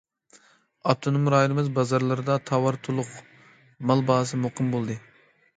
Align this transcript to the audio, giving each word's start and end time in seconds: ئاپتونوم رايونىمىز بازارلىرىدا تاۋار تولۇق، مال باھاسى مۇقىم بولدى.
ئاپتونوم 0.91 1.29
رايونىمىز 1.33 1.69
بازارلىرىدا 1.75 2.37
تاۋار 2.51 2.79
تولۇق، 2.89 3.13
مال 3.91 4.03
باھاسى 4.11 4.41
مۇقىم 4.47 4.77
بولدى. 4.77 4.99